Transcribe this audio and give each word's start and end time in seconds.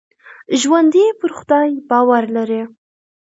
ژوندي 0.59 1.05
پر 1.19 1.31
خدای 1.37 1.69
باور 1.89 2.23
لري 2.35 2.61